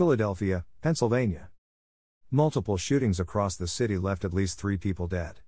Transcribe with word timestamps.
Philadelphia, 0.00 0.64
Pennsylvania. 0.80 1.50
Multiple 2.30 2.78
shootings 2.78 3.20
across 3.20 3.54
the 3.54 3.68
city 3.68 3.98
left 3.98 4.24
at 4.24 4.32
least 4.32 4.58
three 4.58 4.78
people 4.78 5.06
dead. 5.06 5.40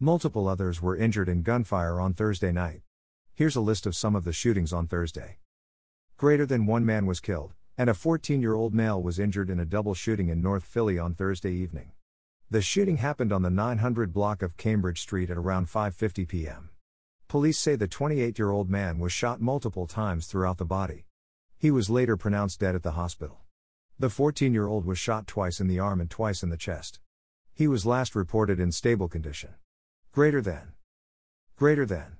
Multiple 0.00 0.48
others 0.48 0.82
were 0.82 0.96
injured 0.96 1.28
in 1.28 1.42
gunfire 1.42 2.00
on 2.00 2.12
Thursday 2.12 2.50
night. 2.50 2.82
Here's 3.32 3.54
a 3.54 3.60
list 3.60 3.86
of 3.86 3.94
some 3.94 4.16
of 4.16 4.24
the 4.24 4.32
shootings 4.32 4.72
on 4.72 4.88
Thursday. 4.88 5.38
Greater 6.16 6.44
than 6.44 6.66
one 6.66 6.84
man 6.84 7.06
was 7.06 7.20
killed, 7.20 7.52
and 7.78 7.88
a 7.88 7.94
14 7.94 8.40
year 8.42 8.54
old 8.54 8.74
male 8.74 9.00
was 9.00 9.20
injured 9.20 9.48
in 9.48 9.60
a 9.60 9.64
double 9.64 9.94
shooting 9.94 10.30
in 10.30 10.42
North 10.42 10.64
Philly 10.64 10.98
on 10.98 11.14
Thursday 11.14 11.52
evening. 11.52 11.92
The 12.50 12.60
shooting 12.60 12.96
happened 12.96 13.32
on 13.32 13.42
the 13.42 13.50
900 13.50 14.12
block 14.12 14.42
of 14.42 14.56
Cambridge 14.56 15.00
Street 15.00 15.30
at 15.30 15.38
around 15.38 15.68
5:50 15.68 16.26
p.m. 16.26 16.70
Police 17.28 17.56
say 17.56 17.76
the 17.76 17.86
28 17.86 18.36
year 18.36 18.50
old 18.50 18.68
man 18.68 18.98
was 18.98 19.12
shot 19.12 19.40
multiple 19.40 19.86
times 19.86 20.26
throughout 20.26 20.58
the 20.58 20.64
body. 20.64 21.06
He 21.56 21.70
was 21.70 21.88
later 21.88 22.16
pronounced 22.16 22.58
dead 22.58 22.74
at 22.74 22.82
the 22.82 22.98
hospital. 22.98 23.41
The 23.98 24.10
14 24.10 24.52
year 24.52 24.66
old 24.66 24.84
was 24.84 24.98
shot 24.98 25.26
twice 25.26 25.60
in 25.60 25.68
the 25.68 25.78
arm 25.78 26.00
and 26.00 26.10
twice 26.10 26.42
in 26.42 26.48
the 26.48 26.56
chest. 26.56 26.98
He 27.54 27.68
was 27.68 27.86
last 27.86 28.14
reported 28.16 28.58
in 28.58 28.72
stable 28.72 29.08
condition. 29.08 29.54
Greater 30.12 30.40
than. 30.40 30.72
Greater 31.56 31.86
than. 31.86 32.16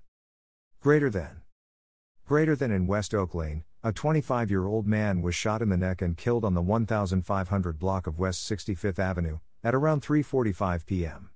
Greater 0.81 1.11
than. 1.11 1.43
Greater 2.27 2.55
than 2.55 2.71
in 2.71 2.87
West 2.87 3.15
Oak 3.15 3.35
Lane, 3.35 3.65
a 3.83 3.93
25 3.93 4.51
year 4.51 4.67
old 4.67 4.87
man 4.87 5.23
was 5.23 5.35
shot 5.35 5.63
in 5.63 5.71
the 5.71 5.77
neck 5.77 6.01
and 6.01 6.17
killed 6.17 6.45
on 6.45 6.55
the 6.55 6.63
1500 6.63 7.79
block 7.79 8.07
of 8.07 8.19
West 8.19 8.49
65th 8.49 8.99
Avenue, 8.99 9.39
at 9.65 9.75
around 9.75 10.03
3:45 10.03 10.87
p.m. 10.87 11.31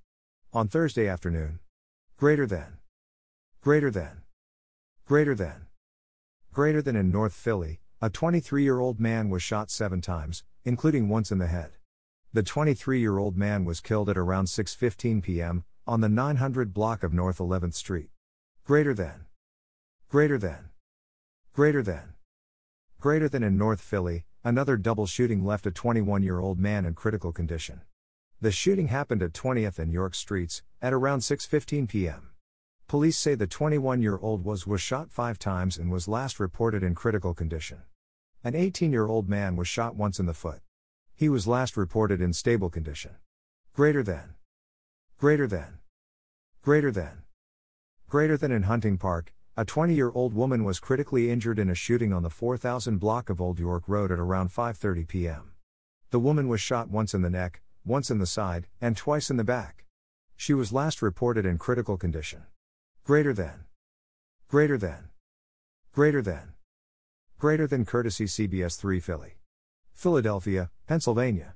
on 0.53 0.67
Thursday 0.67 1.07
afternoon. 1.07 1.59
Greater 2.17 2.47
than. 2.47 2.77
Greater 3.61 3.91
than. 3.91 4.21
Greater 5.05 5.35
than. 5.35 5.67
Greater 6.53 6.81
than 6.81 6.95
in 6.95 7.11
North 7.11 7.33
Philly, 7.33 7.81
a 7.99 8.11
23 8.11 8.63
year 8.63 8.79
old 8.79 8.99
man 8.99 9.27
was 9.27 9.41
shot 9.41 9.71
seven 9.71 10.01
times, 10.01 10.43
including 10.63 11.09
once 11.09 11.31
in 11.31 11.39
the 11.39 11.47
head. 11.47 11.71
The 12.31 12.43
23 12.43 12.99
year 12.99 13.17
old 13.17 13.35
man 13.35 13.65
was 13.65 13.79
killed 13.79 14.07
at 14.07 14.17
around 14.17 14.45
6:15 14.45 15.23
p.m. 15.23 15.63
on 15.87 16.01
the 16.01 16.09
900 16.09 16.75
block 16.75 17.01
of 17.01 17.11
North 17.11 17.39
11th 17.39 17.73
Street. 17.73 18.09
Greater 18.63 18.93
than. 18.93 19.25
Greater 20.09 20.37
than. 20.37 20.69
Greater 21.53 21.81
than. 21.81 22.13
Greater 22.99 23.27
than 23.27 23.41
in 23.41 23.57
North 23.57 23.81
Philly, 23.81 24.25
another 24.43 24.77
double 24.77 25.07
shooting 25.07 25.43
left 25.43 25.65
a 25.65 25.71
21 25.71 26.21
year 26.21 26.39
old 26.39 26.59
man 26.59 26.85
in 26.85 26.93
critical 26.93 27.31
condition. 27.31 27.81
The 28.39 28.51
shooting 28.51 28.89
happened 28.89 29.23
at 29.23 29.33
20th 29.33 29.79
and 29.79 29.91
York 29.91 30.13
Streets, 30.13 30.61
at 30.83 30.93
around 30.93 31.21
6.15 31.21 31.89
p.m. 31.89 32.29
Police 32.87 33.17
say 33.17 33.35
the 33.35 33.47
21 33.47 34.01
year 34.01 34.17
old 34.17 34.45
was, 34.45 34.65
was 34.65 34.79
shot 34.79 35.11
five 35.11 35.37
times 35.37 35.77
and 35.77 35.91
was 35.91 36.07
last 36.07 36.39
reported 36.39 36.83
in 36.83 36.95
critical 36.95 37.33
condition. 37.33 37.81
An 38.45 38.55
18 38.55 38.93
year 38.93 39.07
old 39.07 39.27
man 39.27 39.57
was 39.57 39.67
shot 39.67 39.97
once 39.97 40.21
in 40.21 40.25
the 40.25 40.33
foot. 40.33 40.61
He 41.13 41.27
was 41.27 41.47
last 41.47 41.75
reported 41.75 42.21
in 42.21 42.31
stable 42.31 42.69
condition. 42.69 43.15
Greater 43.73 44.03
than. 44.03 44.35
Greater 45.17 45.47
than. 45.47 45.79
Greater 46.61 46.89
than. 46.89 47.23
Greater 48.07 48.37
than 48.37 48.53
in 48.53 48.63
Hunting 48.63 48.97
Park, 48.97 49.33
a 49.57 49.65
20 49.65 49.93
year 49.93 50.11
old 50.11 50.33
woman 50.33 50.63
was 50.63 50.79
critically 50.79 51.29
injured 51.29 51.59
in 51.59 51.69
a 51.69 51.75
shooting 51.75 52.13
on 52.13 52.23
the 52.23 52.29
4000 52.29 52.99
block 52.99 53.29
of 53.29 53.41
Old 53.41 53.59
York 53.59 53.83
Road 53.87 54.13
at 54.13 54.19
around 54.19 54.49
5:30 54.49 55.05
p.m. 55.05 55.51
The 56.11 56.21
woman 56.21 56.47
was 56.47 56.61
shot 56.61 56.89
once 56.89 57.13
in 57.13 57.21
the 57.21 57.29
neck, 57.29 57.61
once 57.83 58.09
in 58.09 58.19
the 58.19 58.25
side, 58.25 58.67
and 58.79 58.95
twice 58.95 59.29
in 59.29 59.35
the 59.35 59.43
back. 59.43 59.83
She 60.37 60.53
was 60.53 60.71
last 60.71 61.01
reported 61.01 61.45
in 61.45 61.57
critical 61.57 61.97
condition. 61.97 62.43
Greater 63.07 63.31
than. 63.31 63.63
Greater 64.49 64.77
than. 64.77 65.07
Greater 65.93 66.21
than. 66.21 66.55
Greater 67.39 67.65
than 67.65 67.85
courtesy 67.85 68.25
CBS 68.25 68.77
3 68.77 68.99
Philly. 68.99 69.37
Philadelphia, 69.93 70.71
Pennsylvania. 70.87 71.55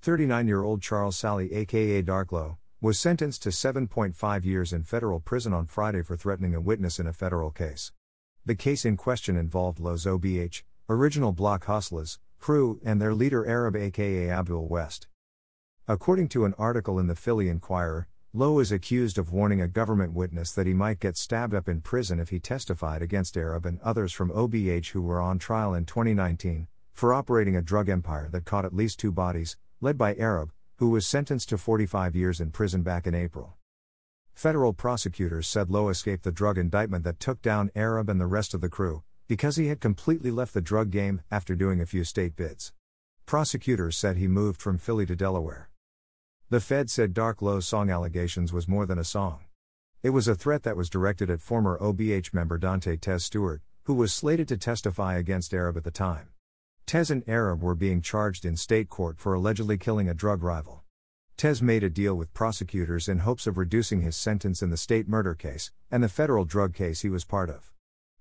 39 0.00 0.48
year 0.48 0.62
old 0.62 0.80
Charles 0.80 1.14
Sally, 1.14 1.52
aka 1.52 2.00
Dark 2.00 2.32
Lo, 2.32 2.56
was 2.80 2.98
sentenced 2.98 3.42
to 3.42 3.50
7.5 3.50 4.44
years 4.46 4.72
in 4.72 4.82
federal 4.82 5.20
prison 5.20 5.52
on 5.52 5.66
Friday 5.66 6.00
for 6.00 6.16
threatening 6.16 6.54
a 6.54 6.60
witness 6.62 6.98
in 6.98 7.06
a 7.06 7.12
federal 7.12 7.50
case. 7.50 7.92
The 8.46 8.54
case 8.54 8.86
in 8.86 8.96
question 8.96 9.36
involved 9.36 9.78
Lo's 9.78 10.06
OBH, 10.06 10.62
original 10.88 11.32
block 11.32 11.66
hustlers, 11.66 12.18
crew, 12.38 12.80
and 12.82 12.98
their 12.98 13.12
leader 13.12 13.46
Arab 13.46 13.76
aka 13.76 14.30
Abdul 14.30 14.68
West. 14.68 15.06
According 15.86 16.28
to 16.28 16.46
an 16.46 16.54
article 16.56 16.98
in 16.98 17.08
the 17.08 17.14
Philly 17.14 17.50
Inquirer, 17.50 18.08
Lo 18.34 18.60
is 18.60 18.72
accused 18.72 19.18
of 19.18 19.30
warning 19.30 19.60
a 19.60 19.68
government 19.68 20.14
witness 20.14 20.52
that 20.52 20.66
he 20.66 20.72
might 20.72 20.98
get 20.98 21.18
stabbed 21.18 21.52
up 21.52 21.68
in 21.68 21.82
prison 21.82 22.18
if 22.18 22.30
he 22.30 22.40
testified 22.40 23.02
against 23.02 23.36
Arab 23.36 23.66
and 23.66 23.78
others 23.80 24.10
from 24.10 24.30
OBH 24.30 24.92
who 24.92 25.02
were 25.02 25.20
on 25.20 25.38
trial 25.38 25.74
in 25.74 25.84
2019 25.84 26.66
for 26.94 27.12
operating 27.12 27.54
a 27.56 27.60
drug 27.60 27.90
empire 27.90 28.30
that 28.32 28.46
caught 28.46 28.64
at 28.64 28.74
least 28.74 28.98
two 28.98 29.12
bodies, 29.12 29.58
led 29.82 29.98
by 29.98 30.14
Arab, 30.14 30.50
who 30.76 30.88
was 30.88 31.06
sentenced 31.06 31.50
to 31.50 31.58
45 31.58 32.16
years 32.16 32.40
in 32.40 32.50
prison 32.50 32.82
back 32.82 33.06
in 33.06 33.14
April. 33.14 33.58
Federal 34.32 34.72
prosecutors 34.72 35.46
said 35.46 35.68
Lo 35.68 35.90
escaped 35.90 36.24
the 36.24 36.32
drug 36.32 36.56
indictment 36.56 37.04
that 37.04 37.20
took 37.20 37.42
down 37.42 37.70
Arab 37.76 38.08
and 38.08 38.18
the 38.18 38.26
rest 38.26 38.54
of 38.54 38.62
the 38.62 38.70
crew 38.70 39.02
because 39.28 39.56
he 39.56 39.66
had 39.66 39.78
completely 39.78 40.30
left 40.30 40.54
the 40.54 40.62
drug 40.62 40.90
game 40.90 41.20
after 41.30 41.54
doing 41.54 41.82
a 41.82 41.86
few 41.86 42.02
state 42.02 42.34
bids. 42.34 42.72
Prosecutors 43.26 43.98
said 43.98 44.16
he 44.16 44.26
moved 44.26 44.62
from 44.62 44.78
Philly 44.78 45.04
to 45.04 45.14
Delaware. 45.14 45.68
The 46.52 46.60
Fed 46.60 46.90
said 46.90 47.14
Dark 47.14 47.40
Lo's 47.40 47.66
song 47.66 47.88
allegations 47.88 48.52
was 48.52 48.68
more 48.68 48.84
than 48.84 48.98
a 48.98 49.04
song. 49.04 49.44
It 50.02 50.10
was 50.10 50.28
a 50.28 50.34
threat 50.34 50.64
that 50.64 50.76
was 50.76 50.90
directed 50.90 51.30
at 51.30 51.40
former 51.40 51.78
OBH 51.78 52.34
member 52.34 52.58
Dante 52.58 52.98
Tez 52.98 53.24
Stewart, 53.24 53.62
who 53.84 53.94
was 53.94 54.12
slated 54.12 54.48
to 54.48 54.58
testify 54.58 55.16
against 55.16 55.54
Arab 55.54 55.78
at 55.78 55.84
the 55.84 55.90
time. 55.90 56.28
Tez 56.84 57.10
and 57.10 57.26
Arab 57.26 57.62
were 57.62 57.74
being 57.74 58.02
charged 58.02 58.44
in 58.44 58.58
state 58.58 58.90
court 58.90 59.18
for 59.18 59.32
allegedly 59.32 59.78
killing 59.78 60.10
a 60.10 60.12
drug 60.12 60.42
rival. 60.42 60.84
Tez 61.38 61.62
made 61.62 61.82
a 61.82 61.88
deal 61.88 62.14
with 62.14 62.34
prosecutors 62.34 63.08
in 63.08 63.20
hopes 63.20 63.46
of 63.46 63.56
reducing 63.56 64.02
his 64.02 64.14
sentence 64.14 64.60
in 64.60 64.68
the 64.68 64.76
state 64.76 65.08
murder 65.08 65.34
case 65.34 65.70
and 65.90 66.04
the 66.04 66.08
federal 66.10 66.44
drug 66.44 66.74
case 66.74 67.00
he 67.00 67.08
was 67.08 67.24
part 67.24 67.48
of. 67.48 67.72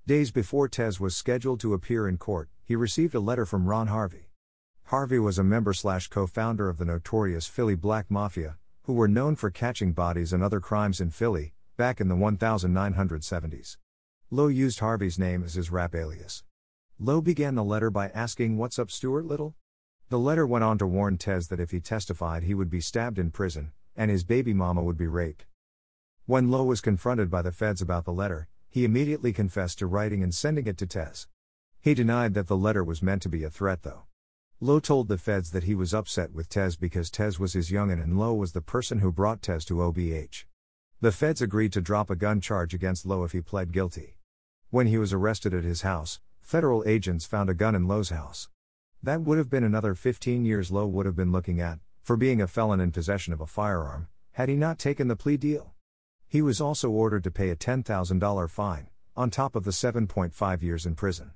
Days 0.07 0.31
before 0.31 0.69
Tez 0.69 1.01
was 1.01 1.17
scheduled 1.17 1.59
to 1.59 1.73
appear 1.73 2.07
in 2.07 2.17
court, 2.17 2.47
he 2.63 2.77
received 2.77 3.13
a 3.13 3.19
letter 3.19 3.45
from 3.45 3.65
Ron 3.67 3.87
Harvey. 3.87 4.30
Harvey 4.91 5.19
was 5.19 5.39
a 5.39 5.43
member 5.45 5.71
slash 5.71 6.09
co 6.09 6.27
founder 6.27 6.67
of 6.67 6.77
the 6.77 6.83
notorious 6.83 7.47
Philly 7.47 7.75
Black 7.75 8.11
Mafia, 8.11 8.57
who 8.83 8.91
were 8.91 9.07
known 9.07 9.37
for 9.37 9.49
catching 9.49 9.93
bodies 9.93 10.33
and 10.33 10.43
other 10.43 10.59
crimes 10.59 10.99
in 10.99 11.11
Philly, 11.11 11.53
back 11.77 12.01
in 12.01 12.09
the 12.09 12.15
1970s. 12.15 13.77
Lo 14.29 14.47
used 14.47 14.79
Harvey's 14.79 15.17
name 15.17 15.45
as 15.45 15.53
his 15.53 15.71
rap 15.71 15.95
alias. 15.95 16.43
Lo 16.99 17.21
began 17.21 17.55
the 17.55 17.63
letter 17.63 17.89
by 17.89 18.09
asking, 18.09 18.57
What's 18.57 18.77
up, 18.77 18.91
Stuart 18.91 19.23
Little? 19.23 19.55
The 20.09 20.19
letter 20.19 20.45
went 20.45 20.65
on 20.65 20.77
to 20.79 20.85
warn 20.85 21.17
Tez 21.17 21.47
that 21.47 21.61
if 21.61 21.71
he 21.71 21.79
testified, 21.79 22.43
he 22.43 22.53
would 22.53 22.69
be 22.69 22.81
stabbed 22.81 23.17
in 23.17 23.31
prison, 23.31 23.71
and 23.95 24.11
his 24.11 24.25
baby 24.25 24.53
mama 24.53 24.83
would 24.83 24.97
be 24.97 25.07
raped. 25.07 25.45
When 26.25 26.51
Lo 26.51 26.65
was 26.65 26.81
confronted 26.81 27.31
by 27.31 27.43
the 27.43 27.53
feds 27.53 27.81
about 27.81 28.03
the 28.03 28.11
letter, 28.11 28.49
he 28.69 28.83
immediately 28.83 29.31
confessed 29.31 29.79
to 29.79 29.87
writing 29.87 30.21
and 30.21 30.35
sending 30.35 30.67
it 30.67 30.77
to 30.79 30.85
Tez. 30.85 31.27
He 31.79 31.93
denied 31.93 32.33
that 32.33 32.47
the 32.47 32.57
letter 32.57 32.83
was 32.83 33.01
meant 33.01 33.21
to 33.21 33.29
be 33.29 33.45
a 33.45 33.49
threat, 33.49 33.83
though. 33.83 34.03
Lo 34.63 34.79
told 34.79 35.07
the 35.07 35.17
feds 35.17 35.49
that 35.49 35.63
he 35.63 35.73
was 35.73 35.91
upset 35.91 36.33
with 36.33 36.47
Tez 36.47 36.75
because 36.75 37.09
Tez 37.09 37.39
was 37.39 37.53
his 37.53 37.71
youngin 37.71 37.99
and 37.99 38.19
Lo 38.19 38.31
was 38.35 38.51
the 38.51 38.61
person 38.61 38.99
who 38.99 39.11
brought 39.11 39.41
Tez 39.41 39.65
to 39.65 39.77
OBH. 39.77 40.43
The 40.99 41.11
feds 41.11 41.41
agreed 41.41 41.73
to 41.73 41.81
drop 41.81 42.11
a 42.11 42.15
gun 42.15 42.39
charge 42.41 42.75
against 42.75 43.03
Lo 43.03 43.23
if 43.23 43.31
he 43.31 43.41
pled 43.41 43.71
guilty. 43.71 44.19
When 44.69 44.85
he 44.85 44.99
was 44.99 45.13
arrested 45.13 45.55
at 45.55 45.63
his 45.63 45.81
house, 45.81 46.19
federal 46.41 46.83
agents 46.85 47.25
found 47.25 47.49
a 47.49 47.55
gun 47.55 47.73
in 47.73 47.87
Lo's 47.87 48.11
house. 48.11 48.49
That 49.01 49.21
would 49.21 49.39
have 49.39 49.49
been 49.49 49.63
another 49.63 49.95
15 49.95 50.45
years 50.45 50.69
Lo 50.69 50.85
would 50.85 51.07
have 51.07 51.15
been 51.15 51.31
looking 51.31 51.59
at, 51.59 51.79
for 52.03 52.15
being 52.15 52.39
a 52.39 52.45
felon 52.45 52.79
in 52.79 52.91
possession 52.91 53.33
of 53.33 53.41
a 53.41 53.47
firearm, 53.47 54.09
had 54.33 54.47
he 54.47 54.55
not 54.55 54.77
taken 54.77 55.07
the 55.07 55.15
plea 55.15 55.37
deal. 55.37 55.73
He 56.27 56.43
was 56.43 56.61
also 56.61 56.91
ordered 56.91 57.23
to 57.23 57.31
pay 57.31 57.49
a 57.49 57.55
$10,000 57.55 58.49
fine, 58.51 58.89
on 59.17 59.31
top 59.31 59.55
of 59.55 59.63
the 59.63 59.71
7.5 59.71 60.61
years 60.61 60.85
in 60.85 60.93
prison. 60.93 61.31